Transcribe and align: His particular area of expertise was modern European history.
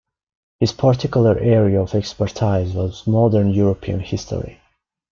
His 0.59 0.73
particular 0.73 1.37
area 1.37 1.79
of 1.79 1.93
expertise 1.93 2.73
was 2.73 3.05
modern 3.05 3.51
European 3.51 3.99
history. 3.99 4.59